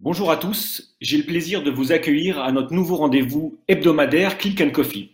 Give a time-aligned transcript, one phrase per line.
[0.00, 4.60] Bonjour à tous, j'ai le plaisir de vous accueillir à notre nouveau rendez-vous hebdomadaire Click
[4.60, 5.12] and Coffee.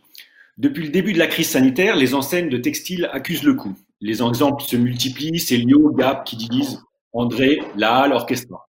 [0.59, 3.75] Depuis le début de la crise sanitaire, les enseignes de textile accusent le coup.
[4.01, 8.69] Les exemples se multiplient, c'est Lio, Gap qui disent André, La Halle, Orchestra.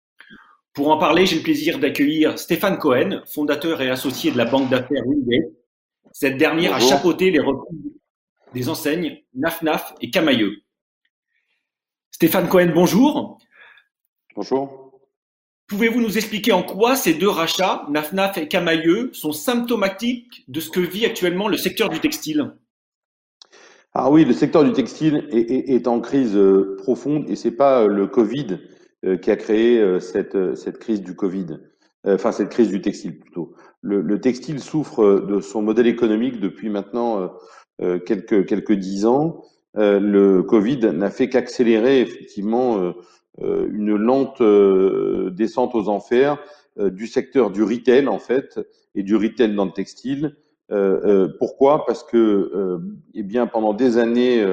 [0.73, 4.69] Pour en parler, j'ai le plaisir d'accueillir Stéphane Cohen, fondateur et associé de la banque
[4.69, 5.51] d'affaires Wingate.
[6.11, 7.93] Cette dernière a chapeauté les reprises
[8.53, 10.63] des enseignes Naf et Camailleux.
[12.17, 13.37] Stéphane Cohen, bonjour.
[14.35, 14.99] Bonjour.
[15.67, 20.71] Pouvez-vous nous expliquer en quoi ces deux rachats, Nafnaf et Camailleux, sont symptomatiques de ce
[20.71, 22.55] que vit actuellement le secteur du textile?
[23.93, 27.87] Ah oui, le secteur du textile est, en crise euh, profonde et c'est pas euh,
[27.87, 28.61] le Covid
[29.05, 31.59] euh, qui a créé cette, cette crise du Covid,
[32.03, 33.53] enfin cette crise du textile plutôt.
[33.81, 37.31] Le, textile souffre de son modèle économique depuis maintenant
[37.79, 39.43] quelques quelques dix ans.
[39.79, 42.93] Le Covid n'a fait qu'accélérer effectivement
[43.43, 46.39] euh, une lente euh, descente aux enfers
[46.79, 48.59] euh, du secteur du retail en fait
[48.95, 50.35] et du retail dans le textile.
[51.39, 51.85] pourquoi?
[51.85, 52.79] Parce que
[53.13, 54.43] eh bien pendant des années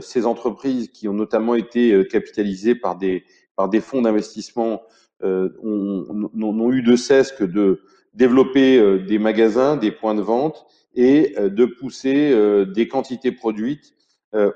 [0.00, 3.24] ces entreprises qui ont notamment été capitalisées par des
[3.56, 4.82] par des fonds d'investissement
[5.22, 7.82] n'ont eu de cesse que de
[8.14, 13.92] développer des magasins, des points de vente et de pousser des quantités produites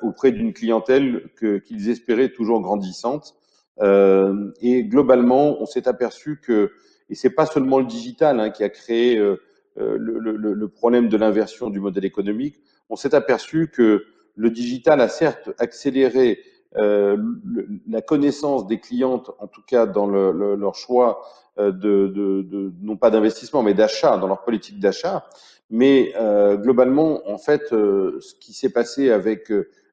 [0.03, 3.37] auprès d'une clientèle qu'ils espéraient toujours grandissante.
[3.81, 6.73] Euh, et globalement, on s'est aperçu que,
[7.11, 9.41] et c'est pas seulement le digital hein, qui a créé euh,
[9.79, 12.57] euh, le, le, le, problème de l'inversion du modèle économique,
[12.91, 14.05] on s'est aperçu que
[14.35, 16.41] le digital a certes accéléré
[16.77, 17.17] euh,
[17.89, 21.23] la connaissance des clientes, en tout cas dans le, leur choix
[21.57, 25.27] de, de, de, non pas d'investissement, mais d'achat, dans leur politique d'achat.
[25.71, 29.51] Mais euh, globalement, en fait, ce qui s'est passé avec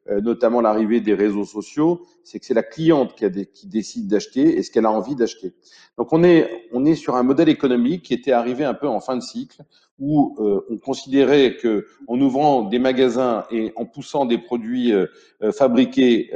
[0.08, 3.66] euh, notamment l'arrivée des réseaux sociaux, c'est que c'est la cliente qui, a des, qui
[3.66, 5.54] décide d'acheter et ce qu'elle a envie d'acheter.
[5.98, 9.00] Donc on est, on est sur un modèle économique qui était arrivé un peu en
[9.00, 9.64] fin de cycle,
[9.98, 15.08] où euh, on considérait que en ouvrant des magasins et en poussant des produits euh,
[15.52, 16.32] fabriqués,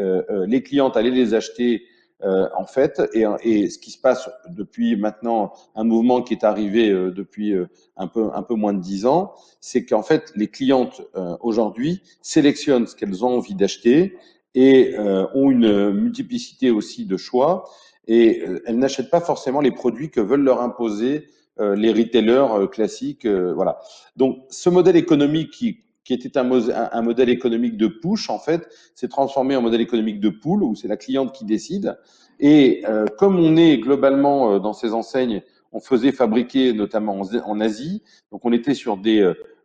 [0.48, 1.84] les clientes allaient les acheter
[2.24, 6.44] euh, en fait, et, et, ce qui se passe depuis maintenant un mouvement qui est
[6.44, 10.34] arrivé euh, depuis euh, un peu un peu moins de dix ans, c'est qu'en fait
[10.36, 11.02] les clientes
[11.42, 14.18] aujourd'hui sélectionnent ce qu'elles ont envie d'acheter
[14.56, 14.96] et
[15.34, 17.70] ont une multiplicité aussi de choix
[18.08, 21.28] et elles n'achètent pas forcément les produits que veulent leur imposer
[21.60, 23.28] les retailers classiques.
[23.28, 23.80] voilà.
[24.16, 29.08] Donc ce modèle économique qui qui était un, modèle économique de push, en fait, s'est
[29.08, 32.00] transformé en modèle économique de pull, où c'est la cliente qui décide.
[32.40, 37.60] Et euh, comme on est globalement euh, dans ces enseignes, on faisait fabriquer notamment en,
[37.60, 39.22] Asie, donc on était sur des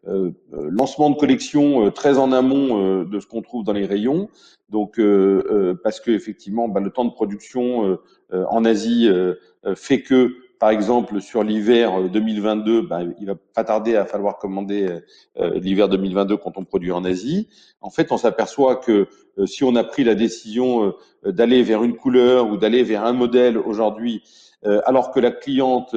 [0.07, 4.29] euh, lancements de collections très en amont de ce qu'on trouve dans les rayons.
[4.69, 5.01] Donc
[5.83, 7.99] parce que effectivement, bah, le temps de production
[8.31, 9.09] en Asie
[9.77, 14.99] fait que par exemple, sur l'hiver 2022, ben, il va pas tarder à falloir commander
[15.39, 17.51] euh, l'hiver 2022 quand on produit en Asie.
[17.83, 20.95] En fait, on s'aperçoit que euh, si on a pris la décision
[21.27, 24.23] euh, d'aller vers une couleur ou d'aller vers un modèle aujourd'hui,
[24.87, 25.95] alors que la cliente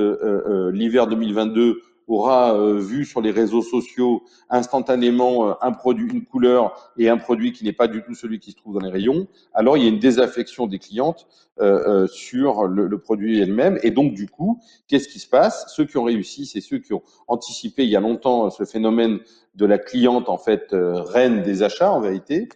[0.74, 6.94] l'hiver 2022 aura euh, vu sur les réseaux sociaux instantanément euh, un produit, une couleur
[6.98, 9.28] et un produit qui n'est pas du tout celui qui se trouve dans les rayons,
[9.54, 11.28] alors il y a une désaffection des clientes
[11.60, 13.80] euh, sur le, produit elle-même.
[13.84, 15.74] Et donc du coup, qu'est-ce qui se passe?
[15.76, 19.20] Ceux qui ont réussi, c'est ceux qui ont anticipé il y a longtemps ce phénomène
[19.56, 22.48] de la cliente en fait reine des achats en vérité.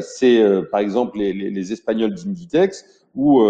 [0.00, 3.42] c'est par exemple les, les, les Espagnols d'Inditex ou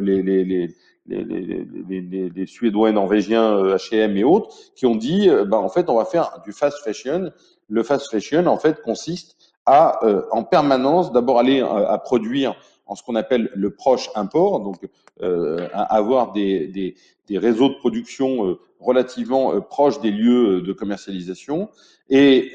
[0.00, 0.74] les, les les,
[1.06, 5.68] les, les, les, Suédois et Norvégiens, H&M et autres, qui ont dit, euh, bah, en
[5.68, 7.30] fait, on va faire du fast fashion.
[7.68, 12.54] Le fast fashion, en fait, consiste à, euh, en permanence, d'abord aller à produire
[12.86, 14.76] en ce qu'on appelle le proche import, donc
[15.22, 16.96] euh, avoir des, des,
[17.28, 21.70] des, réseaux de production relativement proches des lieux de commercialisation,
[22.10, 22.52] et,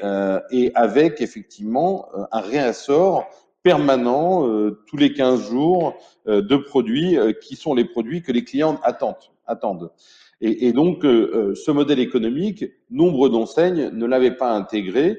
[0.52, 3.28] et avec effectivement un réassort
[3.62, 5.94] permanent, euh, tous les 15 jours,
[6.26, 9.30] euh, de produits euh, qui sont les produits que les clients attendent.
[9.46, 9.90] attendent.
[10.40, 15.18] Et, et donc, ce modèle économique, nombre d'enseignes ne l'avaient pas intégré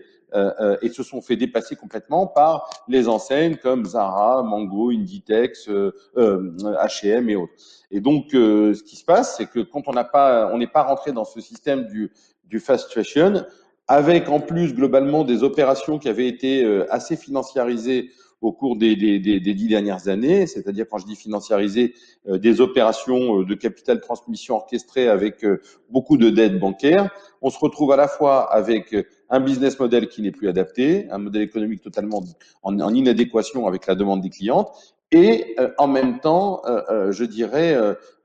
[0.81, 5.69] et se sont fait dépasser complètement par les enseignes comme Zara, Mango, Inditex,
[6.17, 7.53] H&M et autres.
[7.91, 10.81] Et donc, ce qui se passe, c'est que quand on n'a pas, on n'est pas
[10.81, 12.11] rentré dans ce système du,
[12.45, 13.45] du fast fashion,
[13.87, 18.09] avec en plus globalement des opérations qui avaient été assez financiarisées
[18.41, 21.93] au cours des, des, des, des dix dernières années, c'est-à-dire quand je dis financiariser,
[22.27, 27.09] euh, des opérations euh, de capital transmission orchestrées avec euh, beaucoup de dettes bancaires.
[27.41, 28.95] On se retrouve à la fois avec
[29.29, 32.23] un business model qui n'est plus adapté, un modèle économique totalement
[32.63, 34.69] en, en inadéquation avec la demande des clientes,
[35.11, 37.75] et euh, en même temps, euh, euh, je dirais,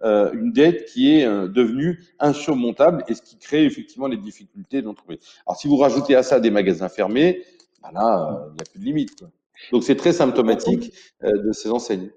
[0.03, 5.19] une dette qui est devenue insurmontable et ce qui crée effectivement les difficultés d'entreprise.
[5.47, 7.43] Alors si vous rajoutez à ça des magasins fermés,
[7.83, 9.19] ben là, il n'y a plus de limite.
[9.19, 9.29] Quoi.
[9.73, 10.93] Donc c'est très symptomatique
[11.23, 12.11] de ces enseignes.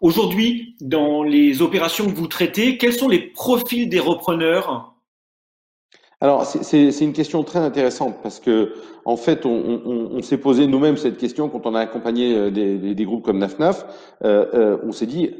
[0.00, 4.94] Aujourd'hui, dans les opérations que vous traitez, quels sont les profils des repreneurs?
[6.20, 8.72] Alors, c'est une question très intéressante parce que,
[9.04, 9.50] en fait, on,
[9.84, 13.22] on, on s'est posé nous-mêmes cette question quand on a accompagné euh, des, des, groupes
[13.22, 13.84] comme NafNaf.
[14.24, 15.30] Euh, euh, on s'est dit,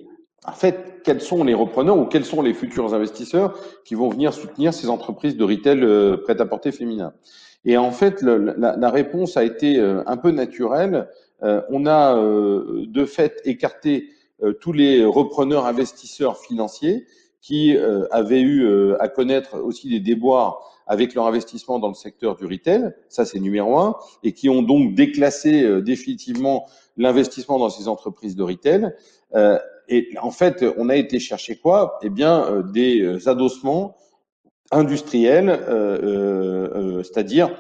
[0.46, 4.34] en fait, quels sont les repreneurs ou quels sont les futurs investisseurs qui vont venir
[4.34, 7.14] soutenir ces entreprises de retail euh, prêt-à-porter féminin?
[7.66, 11.08] Et en fait, le, la, la, réponse a été euh, un peu naturelle.
[11.42, 14.08] on a de fait écarté
[14.60, 17.06] tous les repreneurs investisseurs financiers
[17.46, 21.94] qui euh, avaient eu euh, à connaître aussi des déboires avec leur investissement dans le
[21.94, 26.66] secteur du retail, ça c'est numéro un, et qui ont donc déclassé euh, définitivement
[26.96, 28.92] l'investissement dans ces entreprises de retail.
[29.88, 32.00] et en fait, on a été chercher quoi?
[32.02, 33.96] Eh bien, des adossements
[34.72, 35.60] industriels,
[37.04, 37.50] c'est-à-dire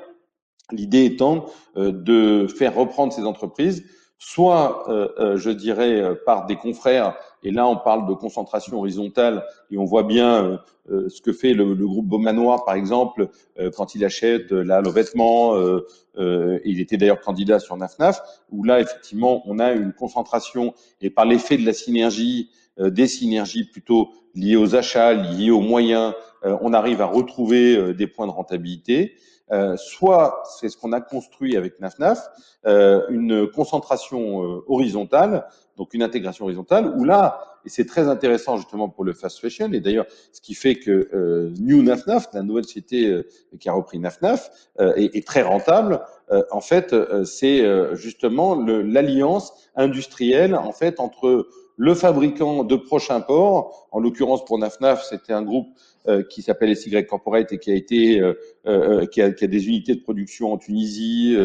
[0.72, 3.84] l'idée étant de faire reprendre ces entreprises
[4.18, 8.78] soit, euh, euh, je dirais, euh, par des confrères, et là on parle de concentration
[8.78, 10.58] horizontale, et on voit bien
[10.88, 13.28] ce que fait le, le groupe Beaumanoir, par exemple,
[13.76, 15.54] quand il achète là le vêtement,
[16.16, 18.20] il était d'ailleurs candidat sur NAFNAF,
[18.50, 23.64] où là, effectivement, on a une concentration, et par l'effet de la synergie, des synergies
[23.64, 29.16] plutôt liées aux achats, liées aux moyens, on arrive à retrouver des points de rentabilité.
[29.52, 32.28] Euh, soit c'est ce qu'on a construit avec NafNaf,
[32.66, 35.46] euh, une concentration euh, horizontale,
[35.76, 39.72] donc une intégration horizontale, où là, et c'est très intéressant justement pour le fast fashion,
[39.72, 43.22] et d'ailleurs ce qui fait que euh, New NafNaf, la nouvelle société
[43.60, 46.00] qui a repris NafNaf, est, est, très rentable.
[46.50, 46.94] en fait,
[47.24, 47.64] c'est
[47.94, 55.04] justement l'alliance industrielle en fait entre le fabricant de prochains ports, en l'occurrence pour NafNaf,
[55.04, 55.68] c'était un groupe
[56.08, 58.34] euh, qui s'appelle SY Corporate et qui a été euh,
[58.66, 61.36] euh, qui a, qui, a, des unités de production en Tunisie,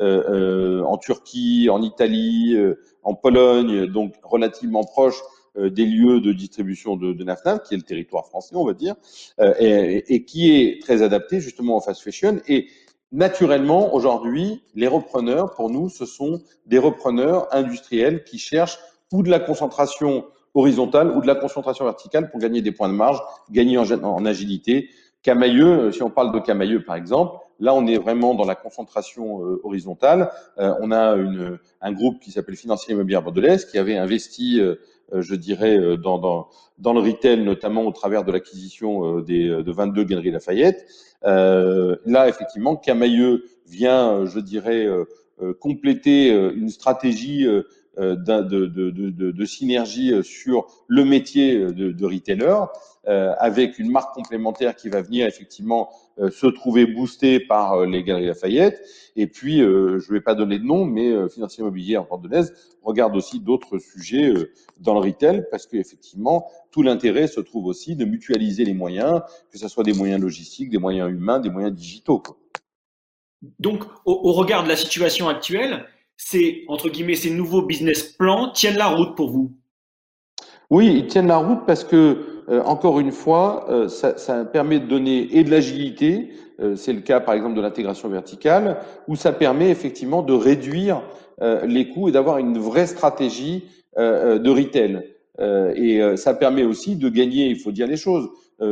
[0.00, 2.56] en Turquie, en Italie,
[3.02, 5.20] en Pologne, donc relativement proche
[5.56, 8.94] des lieux de distribution de, de NAFNAF, qui est le territoire français, on va dire,
[9.58, 12.40] et, et, qui est très adapté justement au fast fashion.
[12.46, 12.68] Et
[13.10, 18.78] naturellement, aujourd'hui, les repreneurs, pour nous, ce sont des repreneurs industriels qui cherchent
[19.12, 20.24] ou de la concentration
[20.54, 23.20] horizontale ou de la concentration verticale pour gagner des points de marge,
[23.50, 24.88] gagner en, agilité.
[25.22, 28.54] Camailleux, euh, si on parle de Camailleux par exemple, là on est vraiment dans la
[28.54, 30.30] concentration euh, horizontale.
[30.58, 34.60] Euh, on a une, un groupe qui s'appelle Financier Immobilier Bordelaise qui avait investi,
[35.12, 40.30] je dirais, dans, dans, dans, le retail, notamment au travers de l'acquisition de 22 Galeries
[40.30, 40.86] Lafayette.
[41.22, 44.86] là, effectivement, Camailleux vient, je dirais,
[45.60, 47.46] compléter une stratégie
[47.98, 52.54] de, de, de, de, synergie euh, sur le métier euh, de, retailer,
[53.38, 58.82] avec une marque complémentaire qui va venir effectivement se trouver boostée par les Galeries Lafayette.
[59.16, 62.52] Et puis, je ne vais pas donner de nom, mais Financier Immobilier en Bordelaise
[62.82, 64.34] regarde aussi d'autres sujets
[64.80, 69.56] dans le retail, parce qu'effectivement, tout l'intérêt se trouve aussi de mutualiser les moyens, que
[69.58, 72.22] ce soit des moyens logistiques, des moyens humains, des moyens digitaux.
[73.58, 75.86] Donc, au, au regard de la situation actuelle,
[76.18, 79.52] ces, entre guillemets, ces nouveaux business plans tiennent la route pour vous?
[80.68, 84.80] Oui, ils tiennent la route parce que, euh, encore une fois, euh, ça, ça, permet
[84.80, 89.16] de donner et de l'agilité, euh, c'est le cas par exemple de l'intégration verticale, où
[89.16, 91.02] ça permet effectivement de réduire
[91.64, 93.62] les coûts et d'avoir une vraie stratégie
[93.96, 95.04] de retail.
[95.38, 98.28] Et ça permet aussi de gagner, il faut dire les choses,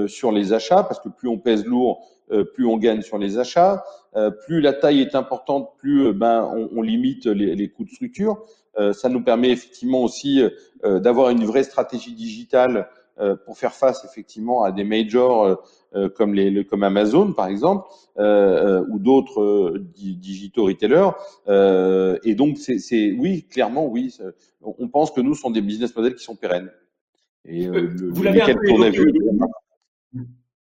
[0.09, 3.39] sur les achats, parce que plus on pèse lourd, euh, plus on gagne sur les
[3.39, 3.85] achats,
[4.17, 7.85] euh, plus la taille est importante, plus euh, ben, on, on limite les, les, coûts
[7.85, 8.43] de structure.
[8.93, 10.43] ça nous permet effectivement aussi
[10.85, 12.89] d'avoir une vraie stratégie digitale
[13.45, 15.63] pour faire face effectivement à des majors
[16.15, 21.11] comme, les, comme Amazon par exemple ou d'autres digitaux retailers.
[22.25, 24.17] et donc c'est oui clairement oui
[24.63, 26.71] on pense que nous sont des business models qui sont pérennes.
[27.47, 28.55] Et vous l'avez
[28.91, 29.13] vu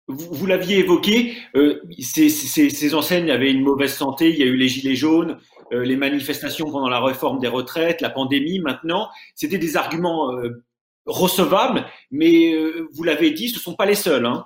[0.08, 4.30] vous, l'aviez évoqué, euh, ces, ces, ces, enseignes avaient une mauvaise santé.
[4.30, 5.38] Il y a eu les gilets jaunes,
[5.72, 8.60] euh, les manifestations pendant la réforme des retraites, la pandémie.
[8.60, 10.64] Maintenant, c'était des arguments euh,
[11.06, 14.26] recevables, mais euh, vous l'avez dit, ce ne sont pas les seuls.
[14.26, 14.46] Hein.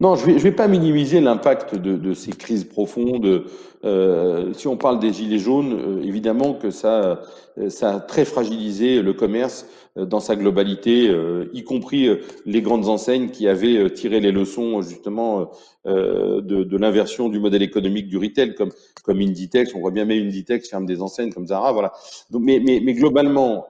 [0.00, 3.44] Non, je ne vais, pas minimiser l'impact de, ces crises profondes.
[3.84, 7.22] Euh, si on parle des gilets jaunes, euh, évidemment que ça,
[7.68, 12.10] ça a très fragilisé le commerce euh, dans sa globalité, euh, y compris
[12.44, 15.50] les grandes enseignes qui avaient tiré les leçons justement
[15.84, 19.74] de, l'inversion du modèle économique du retail, comme comme Inditex.
[19.74, 21.92] On voit bien mais Inditex ferme des enseignes comme Zara, voilà.
[22.32, 22.60] Mais,
[22.92, 23.66] globalement,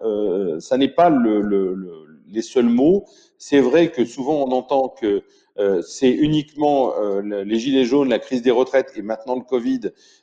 [0.59, 3.05] ça n'est pas le, le, les seuls mots.
[3.39, 5.23] C'est vrai que souvent on entend que
[5.59, 9.81] euh, c'est uniquement euh, les gilets jaunes, la crise des retraites et maintenant le Covid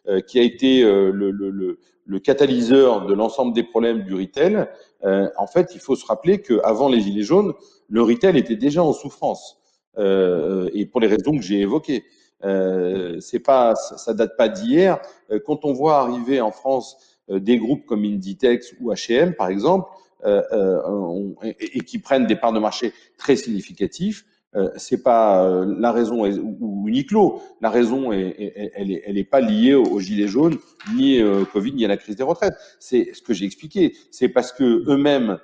[0.07, 4.67] euh, qui a été le, le, le, catalyseur de l'ensemble des problèmes du retail.
[5.03, 7.53] en fait, il faut se rappeler qu'avant les gilets jaunes,
[7.89, 9.60] le retail était déjà en souffrance
[9.98, 12.03] et pour les raisons que j'ai évoquées.
[12.43, 15.00] Euh, c'est pas, ça date pas d'hier.
[15.45, 16.98] Quand on voit arriver en France
[17.29, 19.89] des groupes comme Inditex ou H&M, par exemple,
[20.25, 24.25] euh, et, et, qui prennent des parts de marché très significatifs,
[24.55, 27.41] euh, c'est pas euh, la raison est, ou, Uniqlo.
[27.61, 30.57] La raison est, elle est, elle est pas liée aux gilets jaunes,
[30.95, 32.53] ni au Covid, ni à la crise des retraites.
[32.79, 33.95] C'est ce que j'ai expliqué.
[34.11, 35.37] C'est parce que eux-mêmes euh,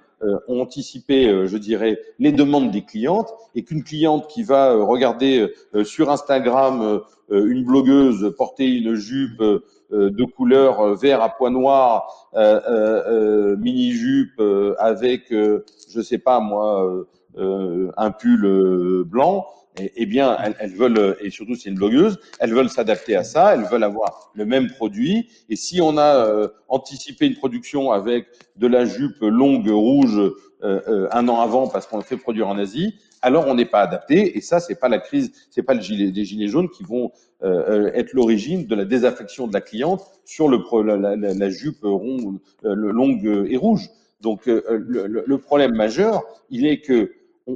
[0.47, 5.47] ont anticipé, je dirais, les demandes des clientes et qu'une cliente qui va regarder
[5.83, 9.41] sur Instagram une blogueuse porter une jupe
[9.91, 12.31] de couleur vert à pois noirs,
[13.57, 14.41] mini jupe
[14.77, 15.33] avec,
[15.89, 19.47] je sais pas moi euh, un pull euh, blanc,
[19.79, 23.53] eh, eh bien, elles, veulent, et surtout c'est une blogueuse, elles veulent s'adapter à ça,
[23.53, 25.29] elles veulent avoir le même produit.
[25.49, 30.19] Et si on a euh, anticipé une production avec de la jupe longue rouge
[30.61, 34.37] un an avant parce qu'on le fait produire en Asie, alors on n'est pas adapté.
[34.37, 37.13] Et ça, c'est pas la crise, c'est pas le gilet, les gilets jaunes qui vont
[37.41, 42.39] être l'origine de la désaffection de la cliente sur le, la, la, la jupe ronde,
[42.63, 43.89] longue et rouge.
[44.19, 47.13] Donc le, le, problème majeur, il est que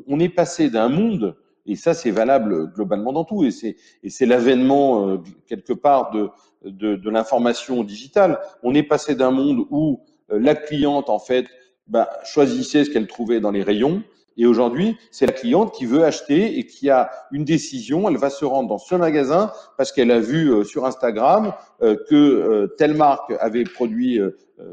[0.07, 1.35] on, est passé d'un monde,
[1.65, 6.29] et ça c'est valable globalement dans tout, et c'est, l'avènement euh, quelque part de,
[6.63, 8.39] de, de, l'information digitale.
[8.63, 11.45] On est passé d'un monde où euh, la cliente en fait
[11.87, 14.03] bah, choisissait ce qu'elle trouvait dans les rayons,
[14.37, 18.09] et aujourd'hui, c'est la cliente qui veut acheter et qui a une décision.
[18.09, 22.73] Elle va se rendre dans ce magasin parce qu'elle a vu euh, sur Instagram que
[22.77, 24.17] telle marque avait produit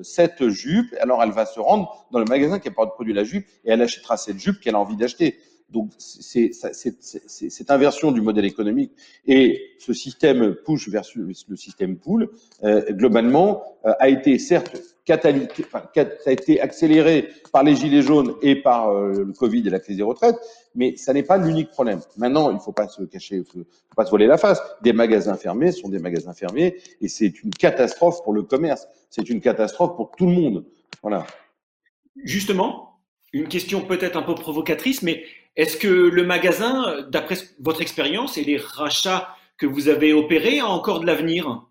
[0.03, 0.95] cette jupe.
[1.01, 3.83] Alors, elle va se rendre dans le magasin qui a produit la jupe et elle
[3.83, 5.37] achètera cette jupe qu'elle a envie d'acheter.
[5.71, 8.93] Donc, c'est cette inversion du modèle économique
[9.27, 12.29] et ce système push versus le système pull,
[12.65, 14.77] euh, globalement, euh, a été certes
[15.11, 19.71] catalytique, enfin, a été accéléré par les gilets jaunes et par euh, le Covid et
[19.71, 20.37] la crise des retraites,
[20.77, 22.01] mais ça n'est pas l'unique problème.
[22.17, 23.65] Maintenant, il ne faut pas se cacher, faut
[23.97, 24.63] pas se voiler la face.
[24.83, 28.87] Des magasins fermés sont des magasins fermés et c'est une catastrophe pour le commerce.
[29.09, 30.65] C'est une catastrophe pour tout le monde.
[31.03, 31.27] Voilà.
[32.23, 33.01] Justement,
[33.33, 35.25] une question peut-être un peu provocatrice, mais
[35.57, 39.29] est-ce que le magasin, d'après votre expérience et les rachats
[39.59, 41.67] que vous avez opérés, a encore de l'avenir?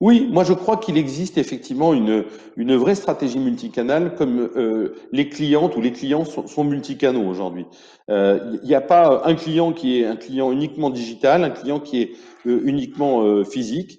[0.00, 2.24] Oui, moi je crois qu'il existe effectivement une,
[2.76, 7.66] vraie stratégie multicanale comme euh, les clientes ou les clients sont, multicanaux aujourd'hui.
[8.08, 11.80] Il euh, n'y a pas un client qui est un client uniquement digital, un client
[11.80, 12.10] qui est
[12.46, 13.98] euh, uniquement physique.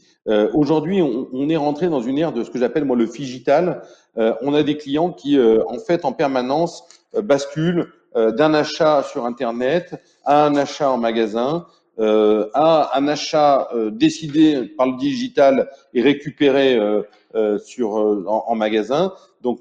[0.54, 3.82] aujourd'hui, on, on, est rentré dans une ère de ce que j'appelle moi le figital.
[4.16, 6.84] on a des clients qui en fait en permanence
[7.24, 11.66] basculent d'un achat sur Internet à un achat en magasin
[12.00, 18.56] euh, à un achat euh, décidé par le digital et récupéré euh, sur en, en,
[18.56, 19.12] magasin.
[19.42, 19.60] Donc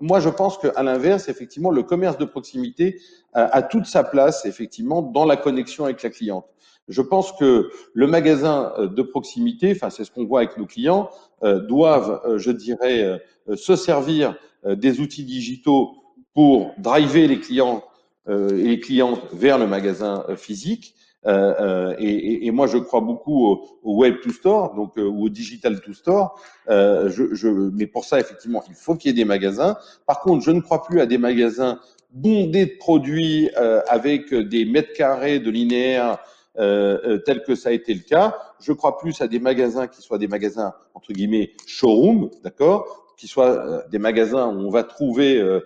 [0.00, 2.98] moi, je pense qu'à l'inverse, effectivement, le commerce de proximité
[3.34, 6.46] a, toute sa place, effectivement, dans la connexion avec la cliente.
[6.88, 11.10] Je pense que le magasin de proximité, enfin, c'est ce qu'on voit avec nos clients,
[11.42, 13.22] doivent, je dirais,
[13.54, 15.94] se servir des outils digitaux
[16.36, 17.82] pour driver les clients
[18.28, 23.46] et les clientes vers le magasin physique euh, euh, et, et, moi, je crois beaucoup
[23.82, 26.40] au, web to store, donc euh, au digital to store.
[26.68, 29.76] Je, je, mais pour ça, effectivement, il faut qu'il y ait des magasins.
[30.06, 31.80] Par contre, je ne crois plus à des magasins
[32.12, 33.50] bondés de produits
[33.88, 36.18] avec des mètres carrés de linéaire
[36.58, 38.36] euh, tel que ça a été le cas.
[38.60, 43.28] Je crois plus à des magasins qui soient des magasins entre guillemets showroom, d'accord, qui
[43.28, 45.60] soient des magasins où on va trouver, euh,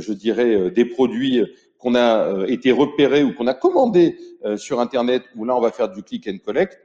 [0.00, 1.44] je dirais, des produits
[1.78, 4.18] qu'on a été repérés ou qu'on a commandé
[4.56, 6.78] sur Internet où là, on va faire du click and collect.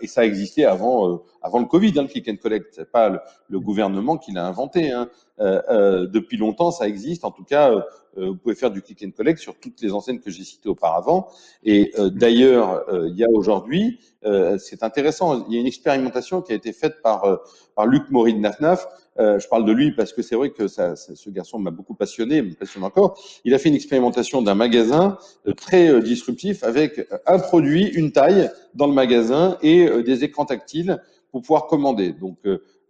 [0.00, 2.72] et ça existait avant, avant le Covid, hein, le click and collect.
[2.76, 4.92] C'est pas le, gouvernement qui l'a inventé.
[4.92, 5.08] Hein.
[5.38, 7.24] depuis longtemps, ça existe.
[7.24, 7.84] En tout cas,
[8.16, 11.28] vous pouvez faire du click and collect sur toutes les enseignes que j'ai citées auparavant.
[11.64, 13.98] Et d'ailleurs, il y a aujourd'hui,
[14.58, 17.40] c'est intéressant, il y a une expérimentation qui a été faite par,
[17.74, 18.86] par Luc Maury de NAFNAF
[19.18, 21.94] euh, je parle de lui parce que c'est vrai que ça, ce garçon m'a beaucoup
[21.94, 23.18] passionné, me passionne encore.
[23.44, 28.12] Il a fait une expérimentation d'un magasin euh, très euh, disruptif avec un produit, une
[28.12, 32.12] taille dans le magasin et des écrans tactiles pour pouvoir commander.
[32.12, 32.38] Donc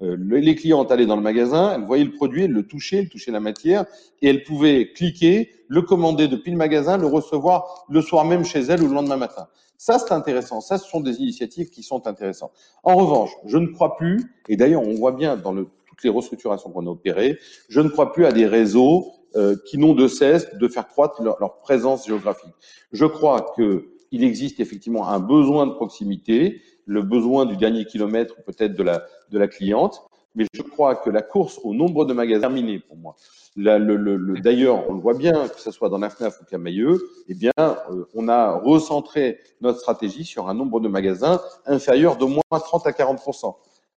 [0.01, 3.33] les clients allaient dans le magasin, elles voyaient le produit, elles le touchaient, elles touchaient
[3.33, 3.85] la matière
[4.23, 8.61] et elles pouvaient cliquer, le commander depuis le magasin, le recevoir le soir même chez
[8.61, 9.49] elles ou le lendemain matin.
[9.77, 10.61] Ça, c'est intéressant.
[10.61, 12.53] Ça, ce sont des initiatives qui sont intéressantes.
[12.83, 15.69] En revanche, je ne crois plus, et d'ailleurs, on voit bien dans le
[16.03, 17.39] les restructurations qu'on a opérées,
[17.69, 21.23] je ne crois plus à des réseaux euh, qui n'ont de cesse de faire croître
[21.23, 22.55] leur, présence géographique.
[22.93, 28.75] Je crois qu'il existe effectivement un besoin de proximité, le besoin du dernier kilomètre peut-être
[28.75, 32.39] de la, de la cliente, mais je crois que la course au nombre de magasins
[32.39, 33.17] est terminée pour moi.
[33.57, 37.35] le, D'ailleurs, on le voit bien, que ce soit dans la FNAF ou Camailleux, eh
[37.35, 42.43] bien, euh, on a recentré notre stratégie sur un nombre de magasins inférieur d'au moins
[42.51, 43.21] 30 à 40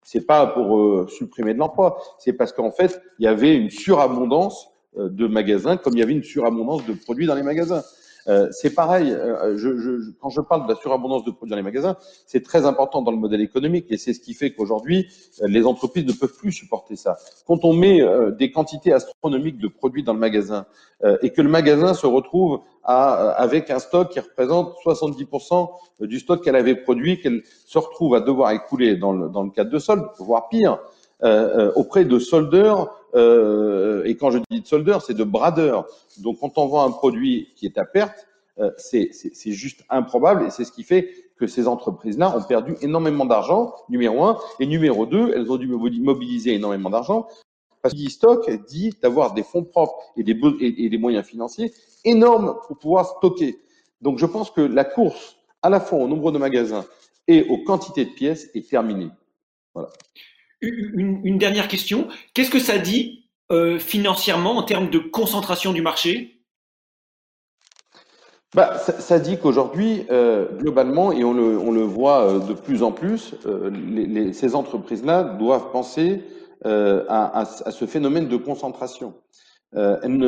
[0.03, 3.70] c'est pas pour euh, supprimer de l'emploi, c'est parce qu'en fait, il y avait une
[3.70, 7.84] surabondance euh, de magasins, comme il y avait une surabondance de produits dans les magasins.
[8.28, 11.56] Euh, c'est pareil, euh, je, je, quand je parle de la surabondance de produits dans
[11.56, 15.08] les magasins, c'est très important dans le modèle économique et c'est ce qui fait qu'aujourd'hui,
[15.42, 17.18] euh, les entreprises ne peuvent plus supporter ça.
[17.48, 18.01] Quand on met
[18.38, 20.66] des quantités astronomiques de produits dans le magasin
[21.22, 25.70] et que le magasin se retrouve à, avec un stock qui représente 70%
[26.01, 29.50] du stock qu'elle avait produit, qu'elle se retrouve à devoir écouler dans le, dans le
[29.50, 30.80] cadre de solde, voire pire,
[31.75, 35.88] auprès de soldeurs euh, et quand je dis de soldeur, c'est de bradeur.
[36.20, 38.27] Donc quand on vend un produit qui est à perte,
[38.60, 39.12] euh, c'est
[39.51, 44.24] juste improbable et c'est ce qui fait que ces entreprises-là ont perdu énormément d'argent, numéro
[44.24, 47.27] un, et numéro deux, elles ont dû mobiliser énormément d'argent
[47.82, 51.74] parce que stock dit d'avoir des fonds propres et des, et des moyens financiers
[52.06, 53.60] énormes pour pouvoir stocker.
[54.01, 56.86] Donc je pense que la course à la fois au nombre de magasins
[57.27, 59.10] et aux quantités de pièces est terminée.
[59.74, 59.89] Voilà
[60.62, 62.08] une, dernière question.
[62.34, 66.38] Qu'est-ce que ça dit euh, financièrement en termes de concentration du marché?
[68.53, 72.84] Bah, ça, dit qu'aujourd'hui, euh, globalement, et on le, on le, voit euh, de plus
[72.84, 73.34] en plus,
[73.72, 76.24] les, ces entreprises-là doivent penser
[76.63, 79.15] à, à, ce phénomène de concentration.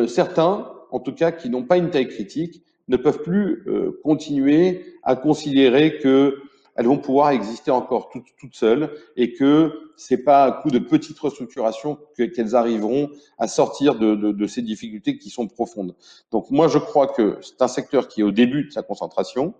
[0.07, 3.67] certains, en tout cas, qui n'ont pas une taille critique, ne peuvent plus
[4.03, 6.41] continuer à considérer que
[6.75, 10.79] elles vont pouvoir exister encore toutes, toutes seules et que c'est pas à coup de
[10.79, 15.95] petites restructurations qu'elles arriveront à sortir de, de, de, ces difficultés qui sont profondes.
[16.31, 19.53] Donc moi, je crois que c'est un secteur qui est au début de sa concentration.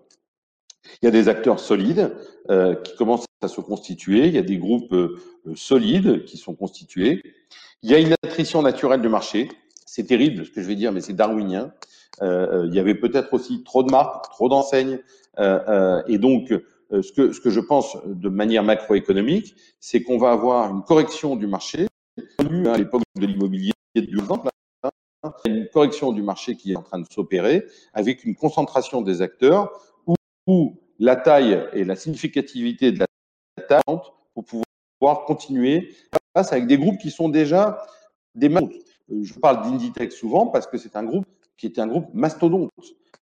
[1.00, 2.14] Il y a des acteurs solides
[2.50, 4.26] euh, qui commencent à se constituer.
[4.26, 5.16] Il y a des groupes euh,
[5.54, 7.22] solides qui sont constitués.
[7.82, 9.48] Il y a une attrition naturelle du marché.
[9.86, 11.72] C'est terrible ce que je vais dire, mais c'est darwinien.
[12.22, 15.00] Euh, euh il y avait peut-être aussi trop de marques, trop d'enseignes,
[15.38, 16.64] euh, et donc euh,
[17.02, 21.36] ce que, ce que je pense de manière macroéconomique, c'est qu'on va avoir une correction
[21.36, 21.86] du marché.
[22.38, 24.18] À l'époque de l'immobilier, du
[25.46, 29.72] une correction du marché qui est en train de s'opérer avec une concentration des acteurs
[30.46, 33.06] où, la taille et la significativité de la
[33.68, 33.82] taille
[34.34, 35.92] pour pouvoir continuer
[36.36, 37.84] face avec des groupes qui sont déjà
[38.34, 38.48] des
[39.08, 41.26] Je parle d'Inditex souvent parce que c'est un groupe
[41.56, 42.70] qui est un groupe mastodonte.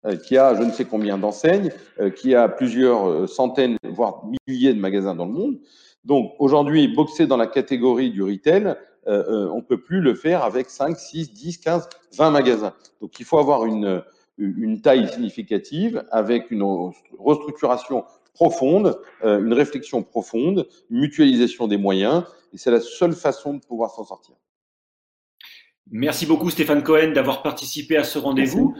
[0.05, 4.25] Euh, qui a je ne sais combien d'enseignes, euh, qui a plusieurs euh, centaines, voire
[4.49, 5.61] milliers de magasins dans le monde.
[6.05, 8.75] Donc aujourd'hui, boxer dans la catégorie du retail,
[9.07, 12.75] on ne peut plus le faire avec 5, 6, 10, 15, 20 magasins.
[13.01, 14.03] Donc il faut avoir une,
[14.39, 16.65] une taille significative avec une
[17.19, 23.61] restructuration profonde, une réflexion profonde, une mutualisation des moyens, et c'est la seule façon de
[23.61, 24.35] pouvoir s'en sortir.
[25.91, 28.75] Merci beaucoup Stéphane Cohen d'avoir participé à ce rendez-vous.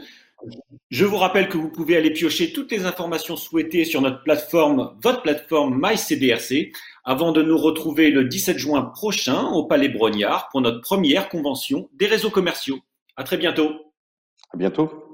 [0.89, 4.95] Je vous rappelle que vous pouvez aller piocher toutes les informations souhaitées sur notre plateforme,
[5.01, 6.71] votre plateforme MyCDRC,
[7.03, 11.89] avant de nous retrouver le 17 juin prochain au Palais Brognard pour notre première convention
[11.93, 12.79] des réseaux commerciaux.
[13.15, 13.71] À très bientôt.
[14.53, 15.11] À bientôt.